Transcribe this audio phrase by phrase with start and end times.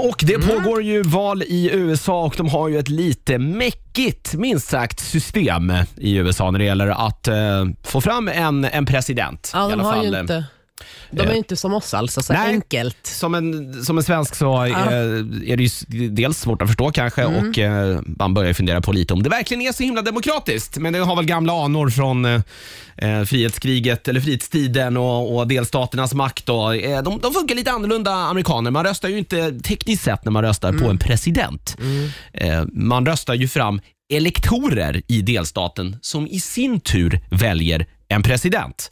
[0.00, 4.68] Och det pågår ju val i USA och de har ju ett lite mäckigt, minst
[4.68, 9.50] sagt, system i USA när det gäller att eh, få fram en, en president.
[9.54, 10.44] Ja, de har ju inte,
[11.10, 12.48] de är eh, inte som oss alltså, så Nej.
[12.48, 13.06] enkelt.
[13.06, 14.72] Som en, som en svensk så eh,
[15.50, 17.48] är det ju dels svårt att förstå kanske Mm.
[17.50, 20.78] och eh, man börjar fundera på lite om det verkligen är så himla demokratiskt.
[20.78, 26.48] Men det har väl gamla anor från eh, frihetskriget eller frihetstiden och, och delstaternas makt.
[26.48, 28.70] Och, eh, de, de funkar lite annorlunda amerikaner.
[28.70, 30.82] Man röstar ju inte tekniskt sett när man röstar Mm.
[30.82, 31.76] på en president.
[32.32, 33.80] Eh, man röstar ju fram
[34.12, 38.90] elektorer i delstaten som i sin tur väljer en president.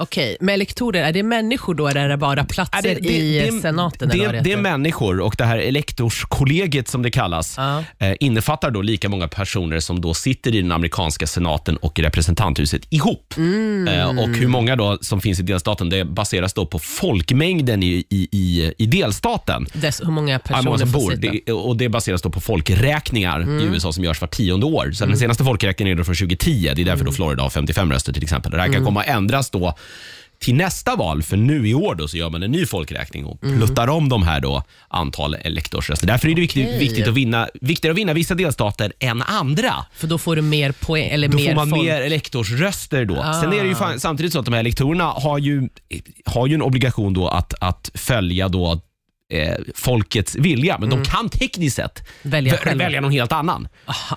[0.00, 3.38] Okej, med elektorer, är det människor då eller är det bara platser det- det- i
[3.50, 4.08] det- senaten?
[4.08, 4.62] Det, eller vad det, det är heter?
[4.62, 7.84] människor och det här elektorskollegiet som det kallas Ja.
[7.98, 12.82] eh, innefattar då lika många personer som då sitter i den amerikanska senaten och representanthuset
[12.90, 13.34] ihop.
[13.36, 13.88] Mm.
[13.88, 18.04] Eh, och hur många då som finns i delstaten det baseras då på folkmängden i,
[18.10, 19.66] i, i, i delstaten.
[19.72, 21.10] Dess, hur många Ja, personer hur många som får bor.
[21.10, 21.32] sitta?
[21.46, 23.58] Det, och det baseras då på folkräkningar Mm.
[23.60, 24.90] i USA som görs var tionde år.
[24.92, 26.62] Så Den senaste folkräkningen är då från 2010.
[26.62, 27.04] Det är därför Mm.
[27.06, 28.52] då Florida har 55 röster till exempel.
[28.52, 29.74] Det här kan komma att ändras då
[30.38, 33.44] till nästa val, för nu i år då så gör man en ny folkräkning och
[33.44, 33.58] Mm.
[33.58, 36.06] pluttar om de här då antal elektorsröster.
[36.06, 36.78] Därför är det viktigt, Okej.
[36.78, 39.74] viktigt att vinna, viktigare att vinna vissa delstater än andra.
[39.94, 41.82] För då får du mer poäng, eller Då mer får man folk.
[41.82, 43.14] mer elektorsröster då.
[43.14, 43.98] Sen är det ju Ah.
[43.98, 45.68] samtidigt så att de här elektorerna har ju,
[46.24, 48.80] har ju en obligation då att, att följa då
[49.30, 52.30] eh, folkets vilja, men de kan tekniskt sett Mm.
[52.30, 52.84] Välja v- själva.
[52.84, 53.68] välja någon helt annan.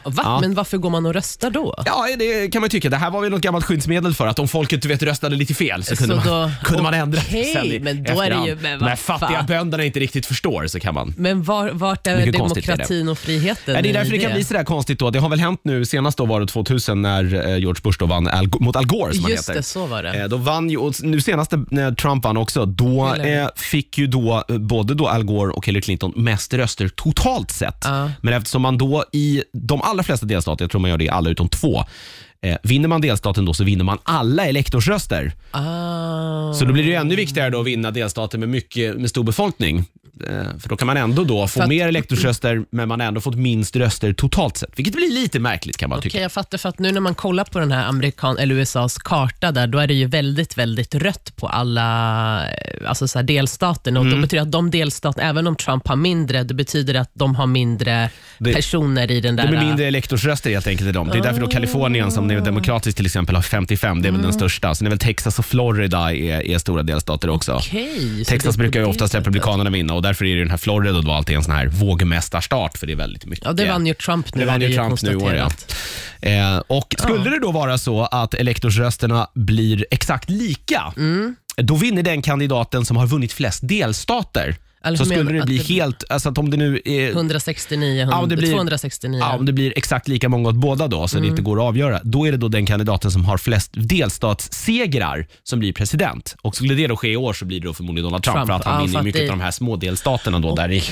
[0.03, 0.21] Va?
[0.23, 0.39] Ja.
[0.41, 1.73] Men varför går man och röstar då?
[1.85, 2.89] Ja, det kan man tycka.
[2.89, 5.53] Det här var väl något gammalt skyddsmedel för att om folket du vet, röstade lite
[5.53, 8.15] fel så, Så kunde, man, då- kunde man ändra okej, sen i men då är
[8.15, 8.47] det efterhand.
[8.47, 9.45] ju- men När vad fattiga fan.
[9.45, 12.73] bönderna inte riktigt förstår så kan man Men var, vart är Mycket konstigt är det.
[12.73, 14.99] demokratin och friheten Ja, det är i därför det kan bli sådär konstigt.
[14.99, 15.09] Då.
[15.09, 18.05] Det har väl hänt nu, senast då var det 2000 när eh, George Bush då
[18.05, 19.53] vann Al, mot Al Gore som han Just heter.
[19.59, 20.13] det, så var det.
[20.21, 23.31] Eh, Då vann ju, och nu senast när Trump vann också, då Hillary.
[23.33, 27.51] eh, fick ju då eh, både då Al Gore och Hillary Clinton mest röster totalt
[27.51, 27.77] sett.
[27.83, 28.11] Ja.
[28.21, 31.09] Men eftersom man då i de allra flesta delstater, jag tror man gör det i
[31.09, 31.83] alla utom två,
[32.41, 35.33] eh, vinner man delstaten då så vinner man alla elektorsröster.
[35.51, 36.53] Ah.
[36.53, 39.23] Så då blir det ju ännu viktigare då att vinna delstater med, mycket, med stor
[39.23, 39.85] befolkning.
[40.29, 43.07] Eh, För då kan man ändå då få För att- mer elektorsröster men man har
[43.07, 44.69] ändå fått minst röster totalt sett.
[44.75, 46.21] Vilket blir lite märkligt kan man Okej, tycka.
[46.21, 46.57] jag fattar.
[46.57, 49.79] För att nu när man kollar på den här amerikan eller USAs karta där, då
[49.79, 53.99] är det ju väldigt, väldigt rött på alla eh, alltså så här delstaterna.
[53.99, 54.15] Och Mm.
[54.17, 57.35] Då betyder det att de delstaterna, även om Trump har mindre, det betyder att de
[57.35, 59.43] har mindre Det- personer i den där...
[59.43, 61.09] Det blir mindre elektorsröster helt enkelt i dem.
[61.11, 64.19] Det är därför då Kalifornien som är demokratiskt till exempel har 55, det är väl
[64.19, 64.23] Mm.
[64.23, 64.75] den största.
[64.75, 67.59] Sen är väl Texas och Florida är, är stora delstater också.
[67.59, 67.69] Så
[68.25, 70.57] Texas det är brukar ju det oftast republikanerna vinna och därför är det den här
[70.57, 73.45] Florida då alltid en sån här vågmästarstart för det är väldigt mycket.
[73.45, 74.41] Ja, det vann ju Trump nu.
[74.41, 75.49] Det vann ju Trump nu år ja.
[76.29, 81.35] Eh, och skulle det då vara så att elektorsrösterna blir exakt lika, Mm.
[81.57, 84.55] Då vinner den kandidaten som har vunnit flest delstater.
[84.85, 88.17] Eller så skulle det bli det- helt, alltså att om det nu är 169, Ja,
[88.17, 89.19] om det blir- 269.
[89.19, 91.29] Ja, om det blir exakt lika många åt båda då, så det Mm.
[91.29, 95.59] inte går att avgöra, då är det då den kandidaten som har flest delstatssegrar som
[95.59, 96.35] blir president.
[96.41, 98.47] Och skulle det då ske i år så blir det då förmodligen Donald Trump, Trump,
[98.47, 100.83] för att han ja, vinner mycket det- av de här små delstaterna då, där i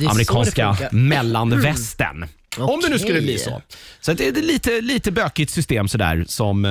[0.00, 0.88] det amerikanska det funkar.
[2.58, 3.62] Om det nu skulle bli så.
[4.00, 6.64] Så att det är ett lite, lite bökigt system sådär som...
[6.64, 6.70] Eh,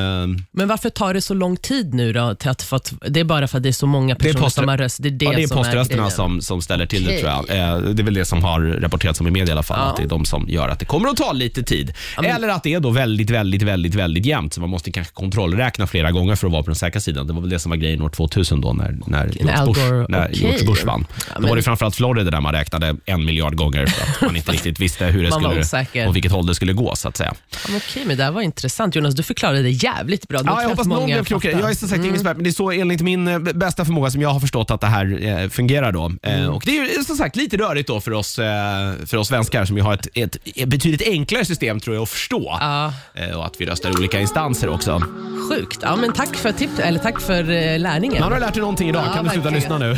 [0.52, 2.36] Men varför tar det så lång tid nu då?
[2.36, 4.34] Till att, för att, det är bara för att det är så många det är,
[4.34, 4.98] personer post, som har röst.
[5.04, 6.12] Det är det, ja, det är som poströsterna grejen.
[6.12, 7.20] som, som ställer till det Okej.
[7.22, 7.76] tror jag.
[7.76, 9.80] Eh, det är väl det som har rapporterats om i media i alla fall.
[9.80, 9.86] Ja.
[9.90, 11.94] Att det är de som gör att det kommer att ta lite tid.
[12.18, 14.54] men- Eller att det är då väldigt, väldigt, väldigt, väldigt jämnt.
[14.54, 17.28] Så man måste kanske kontrollräkna flera gånger för att vara på den säkra sidan.
[17.28, 19.80] Det var väl det som var grejen år 2000 då när, när, George, Al Bush,
[19.82, 20.40] Gore- när okej.
[20.40, 21.06] George Bush vann.
[21.10, 24.22] Ja, Då men- var det framförallt Florida där man räknade en miljard gånger för att
[24.22, 26.08] man inte riktigt visste hur det Man var skulle, osäker.
[26.08, 27.34] och vilket håll det skulle gå så att säga.
[27.52, 28.96] Ja, men okej, men det här var intressant.
[28.96, 30.42] Jonas, du förklarade det jävligt bra.
[30.46, 31.52] Ja, jag hoppas någon blev klokare.
[31.52, 34.12] Jag är som sagt ingen expert, men det är så enligt min eh, bästa förmåga
[34.12, 35.92] som jag har förstått att det här eh, fungerar.
[35.92, 36.12] Då.
[36.24, 39.28] Eh, och det är ju som sagt lite rörigt då för oss, eh, för oss
[39.28, 42.58] svenskar som ju har ett, ett, ett betydligt enklare system tror jag att förstå.
[42.60, 45.04] Ja, Eh, och att vi röstar i olika instanser också.
[45.50, 45.80] sjukt.
[45.82, 48.20] Ja, men tack för tips, eller tack för eh, lärningen.
[48.22, 49.98] Man har lärt dig någonting idag, Ja, kan du sluta lyssna nu?